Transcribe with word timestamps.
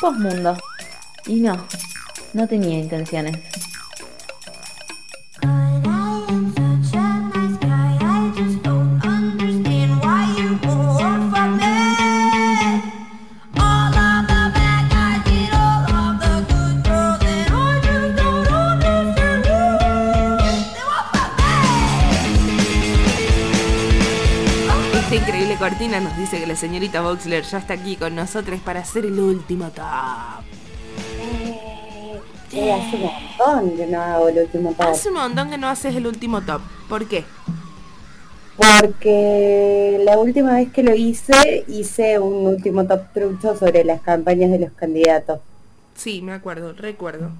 Postmundo. 0.00 0.56
Y 1.26 1.40
no, 1.40 1.66
no 2.32 2.46
tenía 2.46 2.78
intenciones. 2.78 3.36
Esta 25.08 25.24
increíble 25.24 25.56
cortina 25.56 26.00
nos 26.00 26.14
dice 26.18 26.38
que 26.38 26.46
la 26.46 26.54
señorita 26.54 27.00
Boxler 27.00 27.42
ya 27.42 27.56
está 27.56 27.72
aquí 27.72 27.96
con 27.96 28.14
nosotros 28.14 28.60
para 28.60 28.80
hacer 28.80 29.06
el 29.06 29.18
último 29.18 29.70
top. 29.70 30.44
Eh, 32.52 32.70
hace 32.70 32.96
un 32.96 33.02
montón 33.04 33.76
que 33.78 33.86
no 33.86 34.02
hago 34.02 34.28
el 34.28 34.38
último 34.40 34.74
top. 34.74 34.88
Hace 34.88 35.08
un 35.08 35.14
montón 35.14 35.48
que 35.48 35.56
no 35.56 35.66
haces 35.66 35.96
el 35.96 36.06
último 36.06 36.42
top. 36.42 36.60
¿Por 36.90 37.08
qué? 37.08 37.24
Porque 38.58 39.98
la 40.04 40.18
última 40.18 40.56
vez 40.56 40.70
que 40.70 40.82
lo 40.82 40.94
hice, 40.94 41.64
hice 41.68 42.18
un 42.18 42.46
último 42.46 42.86
top 42.86 43.10
trucho 43.14 43.56
sobre 43.56 43.84
las 43.84 44.02
campañas 44.02 44.50
de 44.50 44.58
los 44.58 44.72
candidatos. 44.72 45.40
Sí, 45.96 46.20
me 46.20 46.34
acuerdo, 46.34 46.74
recuerdo. 46.74 47.30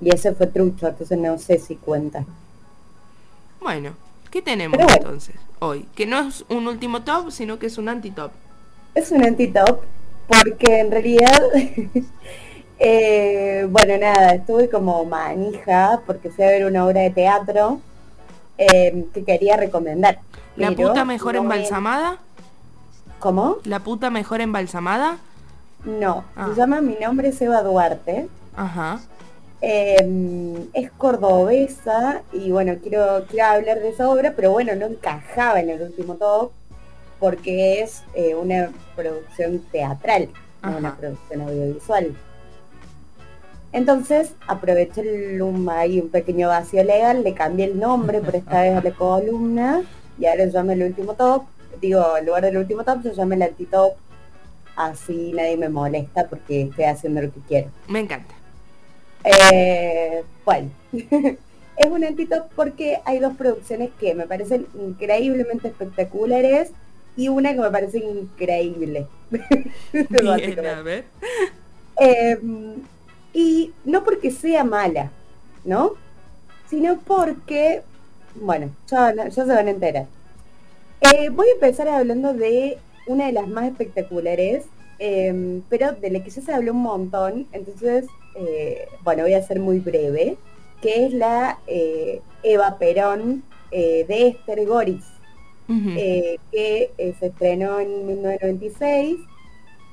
Y 0.00 0.14
ese 0.14 0.32
fue 0.32 0.46
trucho, 0.46 0.88
entonces 0.88 1.18
no 1.18 1.36
sé 1.36 1.58
si 1.58 1.76
cuenta. 1.76 2.24
Bueno, 3.60 3.96
¿qué 4.32 4.42
tenemos 4.42 4.76
bueno. 4.78 4.92
entonces 4.96 5.36
hoy? 5.60 5.86
Que 5.94 6.06
no 6.06 6.18
es 6.18 6.44
un 6.48 6.66
último 6.66 7.02
top, 7.02 7.30
sino 7.30 7.58
que 7.60 7.66
es 7.66 7.78
un 7.78 7.88
anti-top. 7.88 8.32
Es 8.96 9.12
un 9.12 9.24
anti-top 9.24 9.82
porque 10.26 10.80
en 10.80 10.90
realidad, 10.90 11.40
eh, 12.78 13.66
bueno, 13.70 13.96
nada, 13.98 14.34
estuve 14.34 14.68
como 14.68 15.04
manija 15.04 16.00
porque 16.06 16.30
fui 16.30 16.44
a 16.44 16.48
ver 16.48 16.64
una 16.64 16.84
obra 16.86 17.02
de 17.02 17.10
teatro 17.10 17.80
eh, 18.58 19.06
que 19.14 19.24
quería 19.24 19.56
recomendar. 19.56 20.18
¿La 20.56 20.68
pero 20.72 20.88
puta 20.88 21.04
mejor 21.04 21.34
no 21.34 21.42
me- 21.44 21.54
embalsamada? 21.54 22.18
¿Cómo? 23.18 23.58
¿La 23.64 23.78
puta 23.80 24.10
mejor 24.10 24.40
embalsamada? 24.40 25.18
No, 25.84 26.24
Ah. 26.36 26.48
se 26.50 26.54
llama 26.60 26.80
Mi 26.80 26.96
nombre 27.00 27.28
es 27.28 27.40
Eva 27.40 27.62
Duarte. 27.62 28.28
Ajá. 28.56 29.00
Eh, 29.64 30.66
es 30.72 30.90
cordobesa 30.90 32.22
y 32.32 32.50
bueno, 32.50 32.74
quiero, 32.82 33.24
quiero 33.28 33.46
hablar 33.46 33.78
de 33.78 33.90
esa 33.90 34.10
obra, 34.10 34.32
pero 34.34 34.50
bueno, 34.50 34.74
no 34.74 34.86
encajaba 34.86 35.60
en 35.60 35.70
el 35.70 35.82
último 35.82 36.16
top 36.16 36.50
porque 37.20 37.80
es 37.80 38.02
eh, 38.14 38.34
una 38.34 38.72
producción 38.96 39.60
teatral, 39.70 40.30
no 40.64 40.76
una 40.78 40.96
producción 40.96 41.42
audiovisual. 41.42 42.16
Entonces 43.70 44.34
aproveché 44.48 45.02
el, 45.02 45.40
un, 45.40 45.70
ahí 45.70 46.00
un 46.00 46.08
pequeño 46.08 46.48
vacío 46.48 46.82
legal, 46.82 47.22
le 47.22 47.32
cambié 47.32 47.66
el 47.66 47.78
nombre 47.78 48.20
por 48.20 48.34
esta 48.34 48.62
vez 48.62 48.76
a 48.76 48.82
la 48.82 48.90
columna 48.96 49.84
y 50.18 50.26
ahora 50.26 50.44
se 50.46 50.50
llama 50.50 50.72
el 50.72 50.82
último 50.82 51.14
top. 51.14 51.44
Digo, 51.80 52.16
en 52.16 52.26
lugar 52.26 52.42
del 52.42 52.56
último 52.56 52.82
top 52.82 53.04
se 53.04 53.14
llama 53.14 53.36
el 53.36 53.42
antitop. 53.42 53.94
Así 54.74 55.32
nadie 55.32 55.56
me 55.56 55.68
molesta 55.68 56.26
porque 56.26 56.62
estoy 56.62 56.84
haciendo 56.86 57.22
lo 57.22 57.32
que 57.32 57.40
quiero. 57.46 57.68
Me 57.86 58.00
encanta. 58.00 58.41
Eh, 59.24 60.24
bueno, 60.44 60.70
es 60.92 61.86
un 61.86 62.04
antitop 62.04 62.50
porque 62.54 62.98
hay 63.04 63.18
dos 63.18 63.36
producciones 63.36 63.90
que 63.98 64.14
me 64.14 64.26
parecen 64.26 64.66
increíblemente 64.74 65.68
espectaculares 65.68 66.70
y 67.16 67.28
una 67.28 67.52
que 67.52 67.60
me 67.60 67.70
parece 67.70 67.98
increíble. 67.98 69.06
Bien, 69.92 70.06
Básicamente. 70.10 70.68
a 70.68 70.82
ver. 70.82 71.04
Eh, 72.00 72.38
y 73.34 73.72
no 73.84 74.04
porque 74.04 74.30
sea 74.30 74.64
mala, 74.64 75.10
¿no? 75.64 75.94
Sino 76.68 76.98
porque, 77.00 77.82
bueno, 78.34 78.70
ya, 78.88 79.14
ya 79.14 79.30
se 79.30 79.44
van 79.44 79.68
a 79.68 79.70
enterar. 79.70 80.06
Eh, 81.00 81.30
voy 81.30 81.48
a 81.48 81.52
empezar 81.54 81.88
hablando 81.88 82.32
de 82.32 82.78
una 83.06 83.26
de 83.26 83.32
las 83.32 83.48
más 83.48 83.64
espectaculares, 83.66 84.64
eh, 84.98 85.60
pero 85.68 85.92
de 85.92 86.10
la 86.10 86.22
que 86.22 86.30
ya 86.30 86.42
se 86.42 86.52
habló 86.52 86.72
un 86.72 86.82
montón, 86.82 87.46
entonces, 87.52 88.06
eh, 88.34 88.88
bueno, 89.02 89.22
voy 89.24 89.34
a 89.34 89.42
ser 89.42 89.60
muy 89.60 89.80
breve, 89.80 90.38
que 90.80 91.06
es 91.06 91.12
la 91.12 91.62
eh, 91.66 92.22
Eva 92.42 92.78
Perón 92.78 93.44
eh, 93.70 94.04
de 94.08 94.28
Esther 94.28 94.66
Goris 94.66 95.04
que 96.50 96.92
se 97.18 97.26
estrenó 97.26 97.80
en 97.80 98.06
1996. 98.06 99.18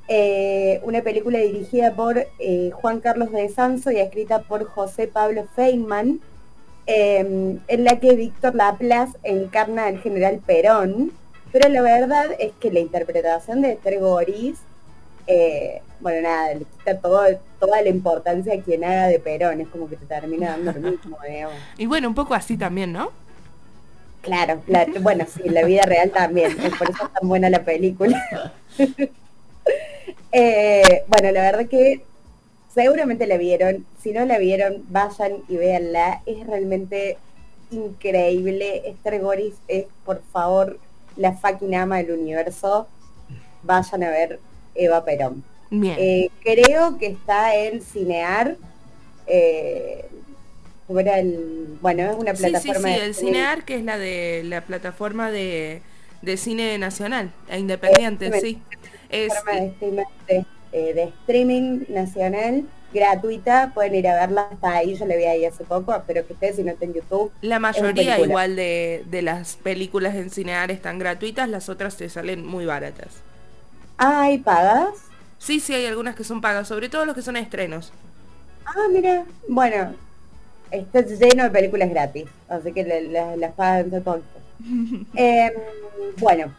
eh, 0.07 0.79
una 0.83 1.01
película 1.03 1.39
dirigida 1.39 1.95
por 1.95 2.27
Juan 2.73 2.99
Carlos 3.01 3.31
de 3.31 3.49
Sanso 3.49 3.91
y 3.91 3.99
escrita 3.99 4.43
por 4.43 4.65
José 4.65 5.07
Pablo 5.07 5.45
Feynman, 5.55 6.21
eh, 6.87 7.19
en 7.67 7.83
la 7.83 7.99
que 7.99 8.15
Víctor 8.15 8.55
Laplace 8.55 9.17
encarna 9.23 9.87
al 9.87 9.99
general 9.99 10.41
Perón. 10.45 11.17
Pero 11.51 11.69
la 11.69 11.81
verdad 11.81 12.27
es 12.39 12.53
que 12.59 12.71
la 12.71 12.79
interpretación 12.81 13.61
de 13.61 13.73
Esther 13.73 13.99
Goris, 13.99 14.68
eh, 15.29 15.81
bueno, 15.99 16.21
nada, 16.21 16.55
le 16.55 16.65
quita 16.65 16.97
todo, 16.97 17.23
toda 17.59 17.81
la 17.83 17.89
importancia 17.89 18.53
a 18.53 18.61
quien 18.61 18.83
haga 18.83 19.07
de 19.07 19.19
Perón, 19.19 19.61
es 19.61 19.67
como 19.67 19.87
que 19.87 19.95
te 19.95 20.05
termina 20.07 20.51
dando 20.51 20.71
lo 20.71 20.91
mismo, 20.91 21.17
digamos. 21.29 21.55
Y 21.77 21.85
bueno, 21.85 22.07
un 22.07 22.15
poco 22.15 22.33
así 22.33 22.57
también, 22.57 22.91
¿no? 22.91 23.11
Claro, 24.21 24.61
claro. 24.65 24.91
Bueno, 25.01 25.25
sí, 25.31 25.41
en 25.45 25.53
la 25.53 25.63
vida 25.63 25.83
real 25.83 26.09
también. 26.11 26.51
es 26.59 26.75
Por 26.75 26.89
eso 26.89 27.05
es 27.05 27.13
tan 27.13 27.27
buena 27.27 27.49
la 27.49 27.63
película. 27.63 28.53
Eh, 30.31 31.05
bueno, 31.07 31.31
la 31.31 31.41
verdad 31.41 31.65
que 31.67 32.03
seguramente 32.71 33.25
la 33.25 33.37
vieron. 33.37 33.87
Si 33.99 34.11
no 34.11 34.25
la 34.25 34.37
vieron, 34.37 34.85
vayan 34.89 35.37
y 35.47 35.57
véanla. 35.57 36.21
Es 36.27 36.45
realmente 36.45 37.17
increíble. 37.71 38.87
Esther 38.87 39.21
Goris 39.21 39.55
es, 39.67 39.85
por 40.05 40.21
favor, 40.31 40.77
la 41.17 41.33
fucking 41.33 41.73
ama 41.73 41.97
del 41.97 42.11
universo. 42.11 42.87
Vayan 43.63 44.03
a 44.03 44.11
ver 44.11 44.39
Eva 44.75 45.03
Perón. 45.05 45.43
Bien. 45.69 45.95
Eh, 45.97 46.29
creo 46.43 46.97
que 46.97 47.07
está 47.07 47.55
en 47.55 47.81
Cinear. 47.81 48.57
Eh, 49.27 50.09
¿cómo 50.87 50.99
era 50.99 51.19
el- 51.19 51.77
bueno, 51.81 52.03
es 52.11 52.17
una 52.17 52.35
sí, 52.35 52.61
sí, 52.61 52.73
plataforma 52.73 52.89
sí, 52.89 52.95
de 52.95 53.13
el. 53.15 53.15
Cinear, 53.15 53.65
que 53.65 53.75
es 53.75 53.83
la 53.83 53.97
de 53.97 54.43
la 54.45 54.65
plataforma 54.65 55.31
de, 55.31 55.83
de 56.21 56.37
cine 56.37 56.77
nacional 56.77 57.35
e 57.47 57.59
independiente, 57.59 58.31
sí. 58.33 58.63
Es, 59.09 59.43
plataforma 59.43 59.53
de 59.53 59.67
streaming, 59.67 60.03
de, 60.27 60.45
eh, 60.71 60.93
de 60.93 61.03
streaming 61.03 61.85
nacional 61.89 62.69
gratuita, 62.91 63.71
pueden 63.73 63.95
ir 63.95 64.07
a 64.07 64.15
verla 64.15 64.49
hasta 64.51 64.73
ahí, 64.77 64.95
yo 64.95 65.05
la 65.05 65.15
vi 65.15 65.25
ahí 65.25 65.45
hace 65.45 65.63
poco, 65.65 65.95
espero 65.95 66.25
que 66.25 66.33
ustedes 66.33 66.55
si 66.55 66.63
no 66.63 66.71
está 66.71 66.85
en 66.85 66.93
YouTube. 66.93 67.31
la 67.41 67.59
mayoría 67.59 68.19
igual 68.19 68.55
de, 68.55 69.03
de 69.07 69.21
las 69.21 69.57
películas 69.57 70.15
en 70.15 70.29
Cinear 70.29 70.71
están 70.71 70.99
gratuitas, 70.99 71.49
las 71.49 71.69
otras 71.69 71.97
te 71.97 72.09
salen 72.09 72.45
muy 72.45 72.65
baratas. 72.65 73.23
Ay, 73.99 74.39
pagas. 74.39 75.11
Sí, 75.37 75.59
sí, 75.59 75.73
hay 75.73 75.85
algunas 75.85 76.15
que 76.15 76.23
son 76.23 76.41
pagas, 76.41 76.67
sobre 76.67 76.89
todo 76.89 77.05
los 77.05 77.15
que 77.15 77.21
son 77.21 77.37
estrenos. 77.37 77.93
Ah, 78.65 78.87
mira, 78.91 79.25
bueno, 79.47 79.95
está 80.71 81.01
lleno 81.01 81.43
de 81.43 81.51
películas 81.51 81.89
gratis, 81.89 82.25
así 82.49 82.73
que 82.73 82.83
la- 82.85 83.01
la- 83.01 83.37
las 83.37 83.53
pagan 83.55 83.89
de 83.91 84.01
tonto. 84.01 84.39
Em, 85.15 85.53
bueno, 86.19 86.53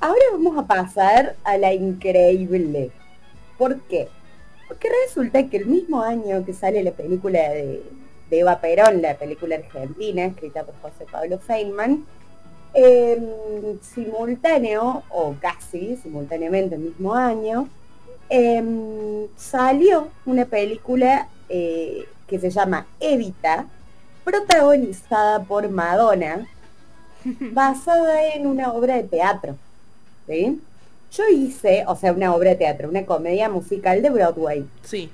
ahora 0.00 0.24
vamos 0.32 0.58
a 0.58 0.66
pasar 0.66 1.36
a 1.44 1.58
la 1.58 1.72
increíble. 1.74 2.92
¿Por 3.58 3.80
qué? 3.82 4.08
Porque 4.68 4.88
resulta 5.06 5.48
que 5.48 5.58
el 5.58 5.66
mismo 5.66 6.02
año 6.02 6.44
que 6.44 6.54
sale 6.54 6.82
la 6.82 6.92
película 6.92 7.40
de, 7.50 7.82
de 8.30 8.40
Eva 8.40 8.60
Perón, 8.60 9.02
la 9.02 9.16
película 9.18 9.56
argentina, 9.56 10.26
escrita 10.26 10.64
por 10.64 10.74
José 10.82 11.06
Pablo 11.10 11.38
Feynman, 11.38 12.04
em, 12.74 13.78
simultáneo, 13.80 15.02
o 15.10 15.34
casi 15.40 15.96
simultáneamente 15.96 16.74
el 16.74 16.82
mismo 16.82 17.14
año, 17.14 17.68
em, 18.28 19.26
salió 19.36 20.08
una 20.26 20.44
película 20.44 21.28
eh, 21.48 22.04
que 22.26 22.38
se 22.38 22.50
llama 22.50 22.86
Evita, 23.00 23.66
protagonizada 24.24 25.44
por 25.44 25.68
Madonna, 25.68 26.46
basada 27.52 28.34
en 28.34 28.46
una 28.46 28.72
obra 28.72 28.96
de 28.96 29.04
teatro. 29.04 29.56
¿sí? 30.26 30.60
Yo 31.12 31.28
hice, 31.28 31.84
o 31.86 31.94
sea, 31.94 32.12
una 32.12 32.34
obra 32.34 32.50
de 32.50 32.56
teatro, 32.56 32.88
una 32.88 33.06
comedia 33.06 33.48
musical 33.48 34.02
de 34.02 34.10
Broadway. 34.10 34.66
Sí. 34.82 35.10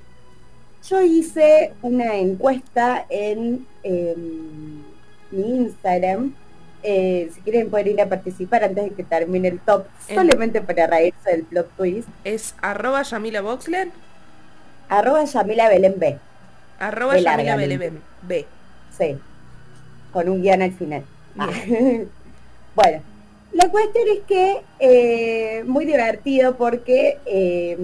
Yo 0.89 0.99
hice 1.01 1.73
una 1.83 2.15
encuesta 2.15 3.05
en 3.09 3.67
em, 3.83 4.81
mi 5.29 5.57
Instagram. 5.57 6.33
Eh, 6.83 7.29
si 7.33 7.41
quieren 7.41 7.69
poder 7.69 7.87
ir 7.87 8.01
a 8.01 8.07
participar 8.09 8.63
antes 8.63 8.83
de 8.85 8.91
que 8.91 9.03
termine 9.03 9.47
el 9.49 9.59
top, 9.59 9.85
En- 10.07 10.15
solamente 10.15 10.61
para 10.61 10.87
reírse 10.87 11.29
del 11.31 11.43
plot 11.43 11.69
twist. 11.77 12.07
Es 12.23 12.55
arroba 12.61 13.01
Yamila 13.03 13.41
Boxler, 13.41 13.89
Arroba 14.89 15.23
Yamila 15.23 15.69
Belén 15.69 15.95
B. 15.97 16.17
arroba 16.79 17.13
B 17.13 17.21
Yamila 17.23 17.55
Beleben, 17.55 18.01
B. 18.23 18.45
Sí. 18.97 19.17
Con 20.11 20.27
un 20.27 20.41
guion 20.41 20.61
al 20.61 20.73
final. 20.73 21.03
Ah. 21.37 21.49
bueno. 22.75 23.01
La 23.53 23.67
cuestión 23.67 24.05
es 24.07 24.19
que 24.25 24.61
eh, 24.79 25.63
muy 25.65 25.83
divertido 25.85 26.55
porque 26.55 27.17
eh, 27.25 27.77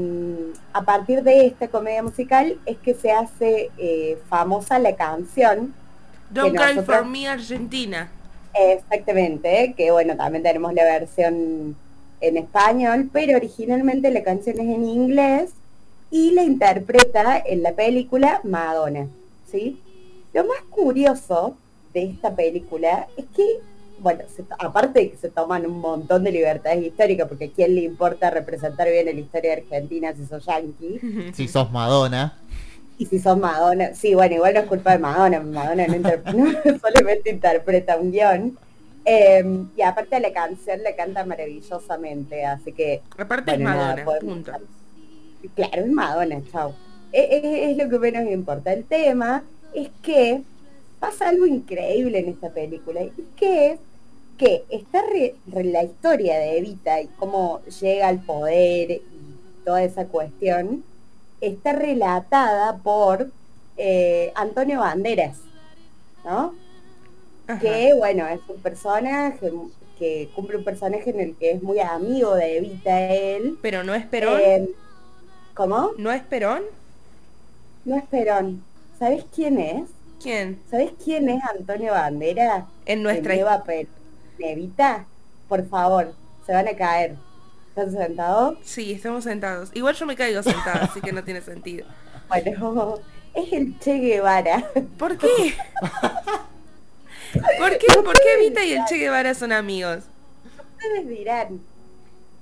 a 0.71 0.81
partir 0.83 1.23
de 1.23 1.45
esta 1.47 1.67
comedia 1.67 2.01
musical 2.01 2.57
es 2.65 2.77
que 2.77 2.93
se 2.93 3.11
hace 3.11 3.69
eh, 3.77 4.17
famosa 4.29 4.79
la 4.79 4.95
canción. 4.95 5.73
Don't 6.29 6.55
nosotros- 6.55 6.85
for 6.85 7.05
Me 7.05 7.27
Argentina. 7.27 8.09
Exactamente, 8.59 9.73
que 9.77 9.91
bueno, 9.91 10.15
también 10.15 10.43
tenemos 10.43 10.73
la 10.73 10.83
versión 10.83 11.75
en 12.21 12.37
español, 12.37 13.09
pero 13.13 13.37
originalmente 13.37 14.09
la 14.11 14.23
canción 14.23 14.59
es 14.59 14.67
en 14.67 14.85
inglés 14.85 15.51
y 16.09 16.31
la 16.31 16.43
interpreta 16.43 17.41
en 17.45 17.63
la 17.63 17.73
película 17.73 18.41
Madonna, 18.43 19.07
¿sí? 19.51 19.79
Lo 20.33 20.43
más 20.45 20.61
curioso 20.69 21.55
de 21.93 22.03
esta 22.05 22.35
película 22.35 23.07
es 23.17 23.25
que, 23.35 23.59
bueno, 23.99 24.23
aparte 24.59 24.99
de 24.99 25.11
que 25.11 25.17
se 25.17 25.29
toman 25.29 25.65
un 25.65 25.79
montón 25.79 26.23
de 26.23 26.31
libertades 26.31 26.83
históricas, 26.83 27.27
porque 27.27 27.45
a 27.45 27.51
quién 27.51 27.75
le 27.75 27.81
importa 27.81 28.29
representar 28.29 28.89
bien 28.89 29.05
la 29.05 29.11
historia 29.11 29.55
de 29.55 29.61
Argentina 29.61 30.13
si 30.13 30.25
sos 30.25 30.45
yankee, 30.45 31.31
Si 31.33 31.47
sos 31.47 31.71
Madonna. 31.71 32.37
Y 32.97 33.05
si 33.05 33.19
sos 33.19 33.37
Madonna, 33.37 33.93
sí, 33.93 34.15
bueno, 34.15 34.35
igual 34.35 34.53
no 34.55 34.59
es 34.61 34.65
culpa 34.67 34.91
de 34.93 34.99
Madonna, 34.99 35.39
Madonna 35.39 35.87
no, 35.87 35.95
inter- 35.95 36.23
no 36.35 36.79
solamente 36.79 37.29
interpreta 37.29 37.97
un 37.97 38.11
guion. 38.11 38.57
Eh, 39.05 39.43
y 39.77 39.81
aparte 39.83 40.19
la 40.19 40.33
canción 40.33 40.83
le 40.83 40.95
canta 40.95 41.23
maravillosamente, 41.25 42.43
así 42.45 42.73
que... 42.73 43.01
Aparte 43.17 43.53
es 43.53 43.59
nada, 43.59 43.75
Madonna, 43.95 44.05
podemos- 44.05 44.33
punto. 44.33 44.51
Claro, 45.55 45.81
es 45.85 45.91
Madonna, 45.91 46.41
chao. 46.51 46.73
Es, 47.11 47.25
es- 47.43 47.69
es 47.69 47.77
lo 47.77 47.89
que 47.89 47.99
menos 47.99 48.23
me 48.25 48.33
importa. 48.33 48.73
El 48.73 48.83
tema 48.83 49.43
es 49.73 49.89
que 50.01 50.41
pasa 50.99 51.29
algo 51.29 51.45
increíble 51.45 52.19
en 52.19 52.29
esta 52.29 52.49
película, 52.49 53.03
y 53.03 53.11
que 53.37 53.71
es 53.73 53.79
que 54.37 54.65
está 54.69 55.01
re- 55.03 55.35
re- 55.47 55.63
la 55.63 55.83
historia 55.83 56.37
de 56.37 56.57
Evita 56.59 57.01
y 57.01 57.07
cómo 57.17 57.61
llega 57.81 58.07
al 58.07 58.19
poder 58.23 58.91
y 58.91 59.01
toda 59.65 59.83
esa 59.83 60.05
cuestión, 60.05 60.83
está 61.41 61.73
relatada 61.73 62.77
por 62.77 63.29
eh, 63.77 64.31
Antonio 64.35 64.79
Banderas, 64.79 65.37
¿no? 66.23 66.55
Ajá. 67.47 67.59
que 67.59 67.93
bueno, 67.93 68.27
es 68.27 68.41
un 68.49 68.61
personaje 68.61 69.51
que 69.97 70.29
cumple 70.35 70.57
un 70.57 70.63
personaje 70.65 71.09
en 71.09 71.19
el 71.21 71.35
que 71.35 71.51
es 71.51 71.63
muy 71.63 71.79
amigo 71.79 72.35
de 72.35 72.57
Evita 72.57 72.99
él. 73.09 73.57
Pero 73.61 73.83
no 73.83 73.95
es 73.95 74.05
Perón. 74.05 74.39
Eh, 74.43 74.69
¿Cómo? 75.53 75.91
¿No 75.97 76.11
es 76.11 76.21
Perón? 76.23 76.63
No 77.85 77.95
es 77.95 78.03
Perón. 78.05 78.63
¿Sabes 78.99 79.25
quién 79.33 79.59
es? 79.59 79.89
¿Quién? 80.21 80.59
¿Sabes 80.69 80.91
quién 81.03 81.29
es 81.29 81.41
Antonio 81.43 81.93
Bandera? 81.93 82.67
En 82.85 83.03
nuestra. 83.03 83.35
Evita, 84.39 85.05
por 85.47 85.67
favor, 85.67 86.13
se 86.45 86.53
van 86.53 86.67
a 86.67 86.73
caer. 86.73 87.15
¿Están 87.77 87.91
sentados? 87.91 88.57
Sí, 88.63 88.91
estamos 88.93 89.23
sentados. 89.23 89.69
Igual 89.75 89.93
yo 89.95 90.07
me 90.07 90.15
caigo 90.15 90.41
sentada, 90.41 90.85
así 90.85 90.99
que 90.99 91.11
no 91.11 91.23
tiene 91.23 91.41
sentido. 91.41 91.85
Bueno, 92.27 92.99
es 93.33 93.53
el 93.53 93.79
Che 93.79 93.99
Guevara. 93.99 94.69
¿Por 94.97 95.17
qué? 95.17 95.27
¿Por 97.57 97.77
qué? 97.77 97.87
¿Por 98.03 98.13
qué 98.19 98.33
Evita 98.37 98.65
y 98.65 98.73
el 98.73 98.83
Che 98.85 98.97
Guevara 98.97 99.33
son 99.33 99.53
amigos? 99.53 99.99
Ustedes 100.75 101.07
dirán, 101.07 101.61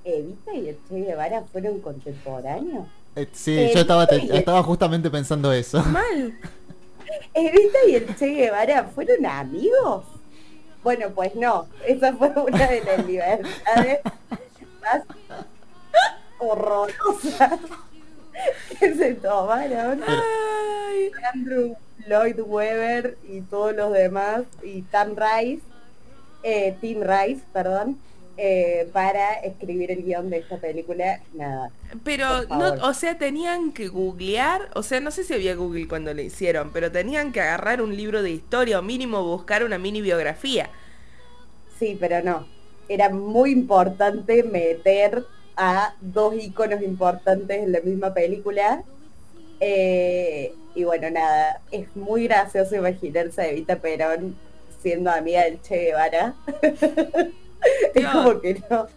¿Evita 0.03 0.53
y 0.55 0.69
el 0.69 0.77
Che 0.89 0.95
Guevara 1.01 1.43
fueron 1.51 1.79
contemporáneos? 1.81 2.87
Eh, 3.15 3.27
sí, 3.31 3.55
Eh, 3.59 3.71
yo 3.75 3.81
estaba, 3.81 4.07
te- 4.07 4.21
sí. 4.21 4.29
estaba 4.31 4.63
justamente 4.63 5.11
pensando 5.11 5.51
eso. 5.53 5.83
Mal. 5.83 6.33
¿Evita 7.35 7.77
y 7.87 7.95
el 7.95 8.15
Che 8.15 8.25
Guevara 8.27 8.85
fueron 8.85 9.23
amigos? 9.25 10.03
Bueno, 10.83 11.09
pues 11.11 11.35
no, 11.35 11.67
esa 11.85 12.11
fue 12.13 12.29
una 12.29 12.67
de 12.67 12.81
las 12.83 13.05
libertades 13.05 13.99
más 14.85 15.03
horrorosas 16.39 17.59
que 18.79 18.93
se 18.93 19.13
tomaron 19.15 20.01
Ay. 20.05 21.11
Andrew 21.33 21.75
Lloyd 22.07 22.39
Webber 22.39 23.17
y 23.27 23.41
todos 23.41 23.75
los 23.75 23.93
demás 23.93 24.43
y 24.63 24.83
Tam 24.83 25.15
Rice, 25.15 25.61
eh, 26.43 26.75
Tim 26.79 27.01
Rice, 27.01 27.41
perdón, 27.51 27.97
eh, 28.37 28.89
para 28.91 29.33
escribir 29.35 29.91
el 29.91 30.03
guion 30.03 30.29
de 30.29 30.37
esta 30.37 30.57
película. 30.57 31.21
Nada. 31.33 31.71
Pero, 32.03 32.43
no, 32.43 32.73
o 32.87 32.93
sea, 32.93 33.17
tenían 33.17 33.71
que 33.71 33.87
googlear, 33.87 34.69
o 34.75 34.83
sea, 34.83 34.99
no 34.99 35.11
sé 35.11 35.23
si 35.23 35.33
había 35.33 35.55
Google 35.55 35.87
cuando 35.87 36.13
lo 36.13 36.21
hicieron, 36.21 36.71
pero 36.71 36.91
tenían 36.91 37.31
que 37.31 37.41
agarrar 37.41 37.81
un 37.81 37.95
libro 37.95 38.21
de 38.21 38.31
historia 38.31 38.79
o 38.79 38.81
mínimo 38.81 39.23
buscar 39.23 39.63
una 39.63 39.77
mini 39.77 40.01
biografía. 40.01 40.69
Sí, 41.79 41.97
pero 41.99 42.21
no. 42.21 42.54
Era 42.87 43.09
muy 43.09 43.51
importante 43.51 44.43
meter 44.43 45.25
a 45.57 45.95
dos 46.01 46.35
iconos 46.35 46.81
importantes 46.81 47.63
en 47.63 47.71
la 47.71 47.79
misma 47.81 48.13
película. 48.13 48.83
Eh, 49.59 50.53
y 50.75 50.83
bueno, 50.83 51.09
nada, 51.09 51.61
es 51.71 51.95
muy 51.95 52.25
gracioso 52.25 52.75
imaginarse 52.75 53.41
a 53.41 53.47
Evita 53.47 53.77
Perón 53.77 54.35
siendo 54.81 55.09
amiga 55.09 55.43
del 55.43 55.61
Che 55.61 55.77
Guevara. 55.77 56.35
es 57.95 58.05
como 58.07 58.41
que 58.41 58.61
no, 58.69 58.87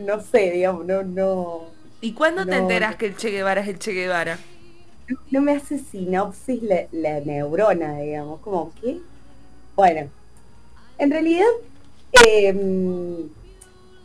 no 0.00 0.20
sé, 0.20 0.52
digamos, 0.52 0.86
no, 0.86 1.02
no, 1.02 1.78
¿Y 2.00 2.12
cuándo 2.12 2.46
te 2.46 2.56
enteras 2.56 2.96
que 2.96 3.06
el 3.06 3.16
Che 3.16 3.30
Guevara 3.30 3.60
es 3.60 3.68
el 3.68 3.78
Che 3.78 3.92
Guevara? 3.92 4.38
no 5.30 5.40
me 5.40 5.52
hace 5.52 5.78
sinopsis 5.78 6.62
la, 6.62 6.82
la 6.92 7.20
neurona, 7.20 7.98
digamos, 7.98 8.40
como 8.40 8.72
que, 8.74 8.98
bueno, 9.74 10.08
en 10.98 11.10
realidad 11.10 11.46
em, 12.12 13.28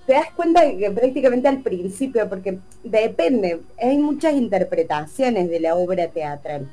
te 0.06 0.14
das 0.14 0.32
cuenta 0.36 0.62
que 0.70 0.92
prácticamente 0.92 1.48
al 1.48 1.62
principio, 1.62 2.28
porque 2.28 2.60
depende, 2.84 3.62
hay 3.82 3.98
muchas 3.98 4.34
interpretaciones 4.34 5.50
de 5.50 5.60
la 5.60 5.76
obra 5.76 6.08
teatral. 6.08 6.70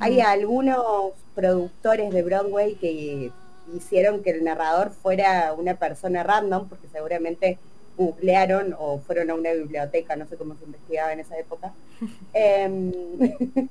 Hay 0.00 0.20
algunos 0.20 1.14
productores 1.34 2.12
de 2.12 2.22
Broadway 2.22 2.74
que 2.74 3.30
hicieron 3.74 4.22
que 4.22 4.30
el 4.30 4.44
narrador 4.44 4.90
fuera 4.90 5.54
una 5.56 5.74
persona 5.74 6.22
random, 6.22 6.68
porque 6.68 6.86
seguramente 6.92 7.58
googlearon 7.96 8.74
o 8.78 8.98
fueron 8.98 9.30
a 9.30 9.34
una 9.34 9.52
biblioteca, 9.52 10.16
no 10.16 10.26
sé 10.26 10.36
cómo 10.36 10.54
se 10.56 10.64
investigaba 10.64 11.12
en 11.12 11.20
esa 11.20 11.38
época. 11.38 11.72
Em, 12.34 12.92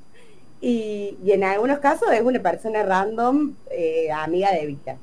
y, 0.61 1.17
y 1.23 1.31
en 1.31 1.43
algunos 1.43 1.79
casos 1.79 2.11
es 2.11 2.21
una 2.21 2.39
persona 2.41 2.83
random, 2.83 3.55
eh, 3.71 4.11
amiga 4.11 4.51
de 4.51 4.63
Evita. 4.63 4.97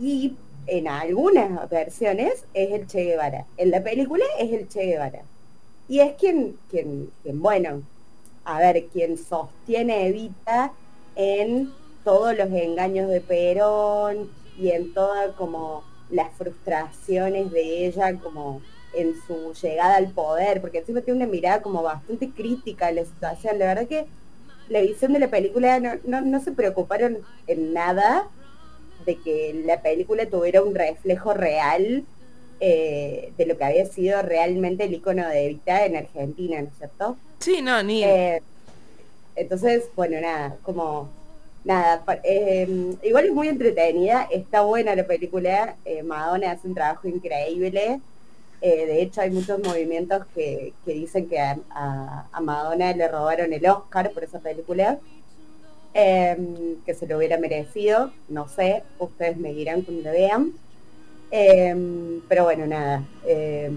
Y 0.00 0.36
en 0.66 0.88
algunas 0.88 1.68
versiones 1.68 2.44
es 2.54 2.72
el 2.72 2.86
Che 2.86 3.04
Guevara. 3.04 3.46
En 3.56 3.70
la 3.70 3.82
película 3.82 4.24
es 4.38 4.52
el 4.52 4.68
Che 4.68 4.86
Guevara. 4.86 5.22
Y 5.88 6.00
es 6.00 6.14
quien, 6.14 6.56
quien, 6.70 7.10
quien 7.22 7.42
bueno, 7.42 7.82
a 8.44 8.58
ver, 8.58 8.86
quien 8.86 9.18
sostiene 9.18 10.06
Evita 10.08 10.72
en 11.16 11.72
todos 12.04 12.36
los 12.36 12.48
engaños 12.50 13.08
de 13.10 13.20
Perón 13.20 14.30
y 14.58 14.70
en 14.70 14.92
todas 14.92 15.32
como 15.32 15.84
las 16.10 16.32
frustraciones 16.34 17.50
de 17.50 17.86
ella 17.86 18.18
como 18.18 18.60
en 18.94 19.14
su 19.26 19.54
llegada 19.54 19.96
al 19.96 20.08
poder, 20.08 20.60
porque 20.60 20.78
encima 20.78 21.00
tiene 21.00 21.24
una 21.24 21.32
mirada 21.32 21.62
como 21.62 21.82
bastante 21.82 22.30
crítica 22.30 22.86
de 22.86 22.94
la 22.94 23.04
situación. 23.04 23.58
La 23.58 23.66
verdad 23.66 23.88
que 23.88 24.06
la 24.68 24.80
visión 24.80 25.12
de 25.12 25.18
la 25.18 25.28
película 25.28 25.80
no, 25.80 25.92
no, 26.04 26.20
no 26.20 26.40
se 26.40 26.52
preocuparon 26.52 27.18
en 27.46 27.72
nada 27.72 28.28
de 29.04 29.16
que 29.16 29.62
la 29.66 29.80
película 29.82 30.26
tuviera 30.26 30.62
un 30.62 30.74
reflejo 30.74 31.34
real 31.34 32.04
eh, 32.60 33.32
de 33.36 33.46
lo 33.46 33.56
que 33.56 33.64
había 33.64 33.86
sido 33.86 34.22
realmente 34.22 34.84
el 34.84 34.94
icono 34.94 35.28
de 35.28 35.46
Evita 35.46 35.84
en 35.84 35.96
Argentina, 35.96 36.60
¿no 36.62 36.68
es 36.68 36.74
cierto? 36.78 37.16
Sí, 37.40 37.60
no, 37.62 37.82
ni... 37.82 38.04
Eh, 38.04 38.40
entonces, 39.34 39.84
bueno, 39.96 40.20
nada, 40.20 40.56
como 40.62 41.08
nada, 41.64 42.04
eh, 42.22 42.94
igual 43.02 43.24
es 43.26 43.32
muy 43.32 43.48
entretenida, 43.48 44.28
está 44.30 44.62
buena 44.62 44.94
la 44.94 45.06
película, 45.06 45.76
eh, 45.84 46.02
Madonna 46.02 46.50
hace 46.52 46.68
un 46.68 46.74
trabajo 46.74 47.08
increíble, 47.08 48.00
de 48.60 49.02
hecho 49.02 49.20
hay 49.22 49.30
muchos 49.30 49.58
movimientos 49.58 50.24
que, 50.36 50.72
que 50.84 50.92
dicen 50.92 51.28
que 51.28 51.40
a, 51.40 51.58
a- 51.70 52.26
a 52.30 52.40
Madonna 52.40 52.92
le 52.94 53.08
robaron 53.08 53.52
el 53.52 53.66
Oscar 53.66 54.12
por 54.12 54.22
esa 54.22 54.38
película, 54.38 54.98
eh, 55.94 56.36
que 56.86 56.94
se 56.94 57.06
lo 57.06 57.18
hubiera 57.18 57.38
merecido, 57.38 58.12
no 58.28 58.48
sé, 58.48 58.84
ustedes 58.98 59.36
me 59.36 59.52
dirán 59.52 59.82
cuando 59.82 60.04
lo 60.04 60.12
vean, 60.12 60.52
Eh, 61.30 62.20
pero 62.28 62.44
bueno, 62.44 62.66
nada, 62.66 63.08
eh, 63.24 63.70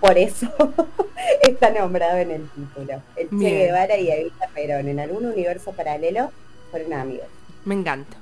por 0.00 0.16
eso 0.18 0.48
está 1.42 1.70
nombrado 1.70 2.18
en 2.18 2.30
el 2.30 2.50
título. 2.50 3.02
El 3.16 3.28
Che. 3.38 3.66
Guevara 3.66 3.98
y 3.98 4.10
Evita 4.10 4.48
Perón, 4.54 4.88
en 4.88 5.00
algún 5.00 5.26
universo 5.26 5.72
paralelo, 5.72 6.32
fueron 6.70 6.92
amigos. 6.94 7.28
Me 7.64 7.74
encanta. 7.74 8.16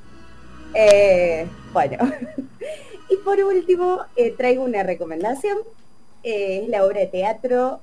Eh, 0.75 1.47
bueno, 1.73 1.99
y 3.11 3.17
por 3.19 3.39
último, 3.41 4.01
eh, 4.17 4.33
traigo 4.33 4.65
una 4.65 4.83
recomendación. 4.83 5.59
Eh, 6.23 6.63
es 6.65 6.69
la 6.69 6.85
obra 6.85 7.01
de 7.01 7.07
teatro 7.07 7.81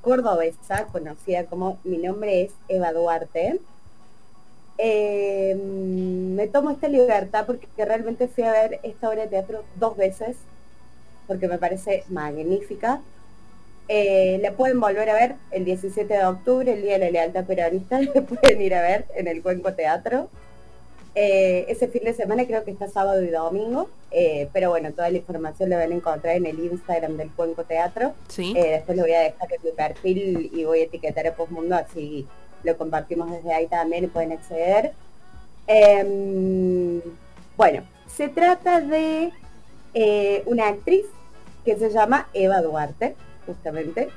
cordobesa, 0.00 0.86
conocida 0.92 1.46
como 1.46 1.78
Mi 1.84 1.98
nombre 1.98 2.42
es 2.42 2.52
Eva 2.68 2.92
Duarte. 2.92 3.60
Eh, 4.78 5.54
me 5.54 6.46
tomo 6.48 6.70
esta 6.70 6.88
libertad 6.88 7.46
porque 7.46 7.66
realmente 7.84 8.28
fui 8.28 8.44
a 8.44 8.52
ver 8.52 8.80
esta 8.82 9.08
obra 9.08 9.22
de 9.22 9.28
teatro 9.28 9.64
dos 9.76 9.96
veces, 9.96 10.36
porque 11.26 11.48
me 11.48 11.58
parece 11.58 12.04
magnífica. 12.08 13.00
Eh, 13.88 14.38
la 14.40 14.52
pueden 14.52 14.80
volver 14.80 15.10
a 15.10 15.14
ver 15.14 15.34
el 15.50 15.64
17 15.64 16.12
de 16.12 16.24
octubre, 16.24 16.72
el 16.72 16.82
Día 16.82 16.94
de 16.94 16.98
la 16.98 17.10
Lealtad 17.10 17.44
Peronista, 17.44 18.00
la 18.14 18.22
pueden 18.22 18.62
ir 18.62 18.74
a 18.74 18.82
ver 18.82 19.06
en 19.14 19.28
el 19.28 19.42
Cuenco 19.42 19.74
Teatro. 19.74 20.28
Eh, 21.14 21.66
ese 21.68 21.88
fin 21.88 22.04
de 22.04 22.14
semana 22.14 22.46
creo 22.46 22.64
que 22.64 22.70
está 22.70 22.88
sábado 22.88 23.22
y 23.22 23.28
domingo, 23.28 23.90
eh, 24.10 24.48
pero 24.54 24.70
bueno, 24.70 24.92
toda 24.92 25.10
la 25.10 25.18
información 25.18 25.68
la 25.68 25.76
van 25.76 25.92
a 25.92 25.94
encontrar 25.94 26.36
en 26.36 26.46
el 26.46 26.58
Instagram 26.58 27.18
del 27.18 27.30
Cuenco 27.30 27.64
Teatro. 27.64 28.14
Sí. 28.28 28.54
Después 28.54 28.96
lo 28.96 29.04
voy 29.04 29.12
a 29.12 29.20
dejar 29.20 29.52
en 29.52 29.60
mi 29.62 29.70
perfil 29.72 30.50
y 30.54 30.64
voy 30.64 30.80
a 30.80 30.84
etiquetar 30.84 31.26
a 31.26 31.34
Postmundo, 31.34 31.76
así 31.76 32.26
lo 32.64 32.76
compartimos 32.76 33.30
desde 33.30 33.52
ahí 33.52 33.66
también 33.66 34.04
y 34.04 34.06
pueden 34.08 34.32
acceder. 34.32 34.92
Em, 35.66 37.00
bueno, 37.56 37.82
se 38.06 38.28
trata 38.28 38.80
de 38.80 39.32
eh, 39.94 40.42
una 40.46 40.68
actriz 40.68 41.04
que 41.64 41.76
se 41.76 41.90
llama 41.90 42.28
Eva 42.34 42.60
Duarte, 42.60 43.14
justamente, 43.46 44.08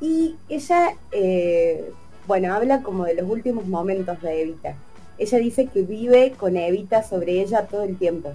y 0.00 0.36
ella, 0.48 0.96
eh, 1.12 1.90
bueno, 2.26 2.54
habla 2.54 2.82
como 2.82 3.04
de 3.04 3.14
los 3.14 3.28
últimos 3.28 3.66
momentos 3.66 4.20
de 4.22 4.42
Evita. 4.42 4.76
Ella 5.18 5.38
dice 5.38 5.66
que 5.66 5.82
vive 5.82 6.32
con 6.32 6.56
Evita 6.56 7.02
sobre 7.02 7.40
ella 7.40 7.66
todo 7.66 7.84
el 7.84 7.96
tiempo. 7.96 8.32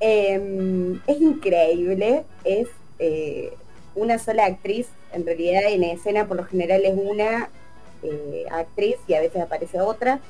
Em, 0.00 1.00
es 1.06 1.20
increíble, 1.20 2.24
es 2.44 2.68
eh, 2.98 3.52
una 3.94 4.18
sola 4.18 4.44
actriz, 4.46 4.88
en 5.12 5.24
realidad 5.24 5.62
en 5.68 5.84
escena 5.84 6.28
por 6.28 6.36
lo 6.36 6.44
general 6.44 6.84
es 6.84 6.94
una 6.96 7.48
eh, 8.02 8.46
actriz 8.50 8.96
y 9.06 9.14
a 9.14 9.20
veces 9.20 9.42
aparece 9.42 9.80
otra, 9.80 10.20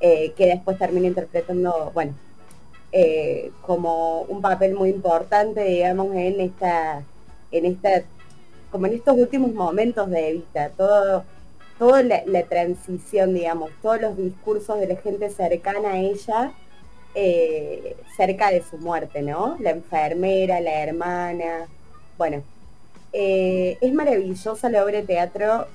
eh, 0.00 0.32
que 0.36 0.46
después 0.46 0.78
termina 0.78 1.06
interpretando, 1.06 1.90
bueno, 1.94 2.14
eh, 2.92 3.50
como 3.62 4.22
un 4.22 4.42
papel 4.42 4.74
muy 4.74 4.90
importante, 4.90 5.64
digamos, 5.64 6.14
en 6.14 6.40
esta, 6.40 7.02
en 7.52 7.66
esta, 7.66 8.02
como 8.70 8.86
en 8.86 8.94
estos 8.94 9.16
últimos 9.16 9.52
momentos 9.54 10.10
de 10.10 10.30
Evita, 10.30 10.70
todo, 10.70 11.24
toda 11.78 12.02
la, 12.02 12.42
transición, 12.48 13.34
digamos, 13.34 13.70
todos 13.80 14.00
los 14.00 14.16
discursos 14.16 14.80
de 14.80 14.88
la 14.88 14.96
gente 14.96 15.30
cercana 15.30 15.92
a 15.92 15.98
ella, 15.98 16.52
cerca 18.16 18.50
de 18.50 18.62
su 18.62 18.76
muerte, 18.78 19.22
¿no? 19.22 19.56
La 19.60 19.70
enfermera, 19.70 20.60
la 20.60 20.82
hermana, 20.82 21.68
bueno, 22.18 22.42
es 23.12 23.92
maravillosa 23.94 24.68
la 24.68 24.84
obra 24.84 25.00
de 25.00 25.06
teatro. 25.06 25.66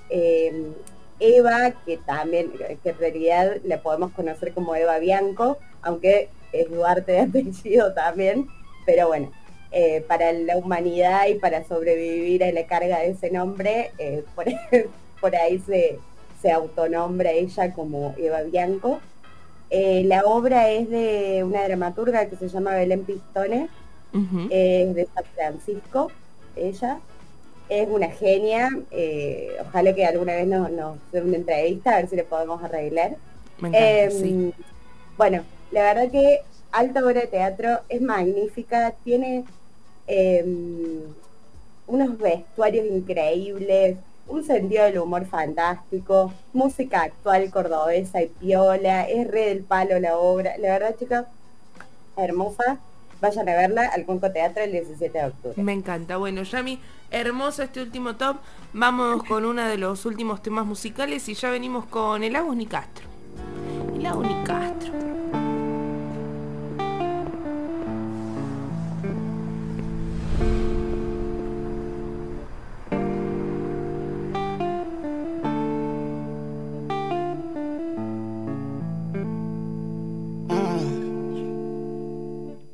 Eva, 1.20 1.72
que 1.86 1.98
también, 1.98 2.52
que 2.84 2.90
en 2.90 2.98
realidad 2.98 3.58
la 3.64 3.82
podemos 3.82 4.12
conocer 4.12 4.54
como 4.54 4.76
Eva 4.76 5.00
Bianco, 5.00 5.58
aunque 5.82 6.30
es 6.52 6.70
Duarte 6.70 7.12
de 7.12 7.20
apellido 7.20 7.94
también, 7.94 8.48
pero 8.86 9.08
bueno, 9.08 9.32
eh, 9.72 10.04
para 10.08 10.34
la 10.34 10.58
humanidad 10.58 11.28
y 11.28 11.36
para 11.36 11.64
sobrevivir 11.64 12.44
a 12.44 12.52
la 12.52 12.66
carga 12.66 13.00
de 13.00 13.12
ese 13.12 13.30
nombre, 13.30 13.92
eh, 14.00 14.24
por, 14.34 14.46
por 15.22 15.36
ahí 15.36 15.60
se, 15.60 16.00
se 16.42 16.52
autonombra 16.52 17.32
ella 17.32 17.74
como 17.74 18.16
Eva 18.18 18.42
Bianco. 18.42 19.00
Eh, 19.70 20.04
la 20.06 20.24
obra 20.24 20.72
es 20.72 20.90
de 20.90 21.44
una 21.44 21.64
dramaturga 21.64 22.26
que 22.26 22.36
se 22.36 22.50
llama 22.50 22.76
Belén 22.76 23.04
Pistone, 23.04 23.70
es 24.50 24.96
de 24.96 25.08
San 25.14 25.24
Francisco, 25.36 26.12
ella. 26.56 27.00
Es 27.70 27.88
una 27.88 28.08
genia, 28.10 28.70
eh, 28.92 29.56
ojalá 29.62 29.94
que 29.94 30.06
alguna 30.06 30.34
vez 30.34 30.48
nos, 30.48 30.72
nos 30.72 30.98
dé 31.12 31.22
una 31.22 31.38
entrevista, 31.38 31.92
a 31.94 31.96
ver 31.98 32.10
si 32.10 32.16
le 32.16 32.24
podemos 32.24 32.64
arreglar. 32.64 33.16
Me 33.60 33.70
encanta, 33.70 33.88
Em, 33.88 34.12
sí. 34.12 34.54
Bueno, 35.18 35.44
la 35.72 35.84
verdad 35.84 36.10
que 36.12 36.42
alta 36.72 37.02
obra 37.06 37.22
de 37.22 37.28
teatro 37.28 37.80
es 37.90 38.02
magnífica, 38.02 38.94
tiene 39.04 39.44
em, 40.08 41.02
unos 41.88 42.18
vestuarios 42.18 42.86
increíbles, 42.88 43.98
un 44.28 44.44
sentido 44.44 44.86
del 44.86 45.00
humor 45.00 45.26
fantástico, 45.26 46.32
música 46.54 47.02
actual 47.04 47.50
cordobesa 47.52 48.22
y 48.22 48.28
piola, 48.28 49.04
es 49.10 49.28
re 49.28 49.46
del 49.50 49.64
palo 49.64 50.00
la 50.00 50.18
obra. 50.18 50.58
La 50.58 50.70
verdad, 50.70 50.96
chicos, 50.98 51.26
hermosa. 52.18 52.80
Vayan 53.22 53.50
a 53.50 53.54
verla 53.56 53.86
al 53.88 54.06
Cuenco 54.06 54.32
Teatro 54.32 54.64
el 54.64 54.72
17 54.72 55.18
de 55.18 55.26
octubre. 55.26 55.62
Me 55.62 55.74
encanta. 55.74 56.16
Bueno, 56.18 56.44
Yami, 56.44 56.80
hermoso 57.12 57.64
este 57.64 57.82
último 57.82 58.16
top. 58.16 58.38
Vamos 58.74 59.24
con 59.24 59.46
uno 59.46 59.64
de 59.64 59.78
los 59.78 60.06
últimos 60.06 60.42
temas 60.42 60.66
musicales 60.66 61.28
y 61.30 61.34
ya 61.34 61.50
venimos 61.50 61.86
con 61.86 62.24
el 62.24 62.36
Agus 62.36 62.56
Nicastro. 62.56 63.08
El 63.96 64.06
Agus 64.06 64.28
Nicastro. 64.28 65.19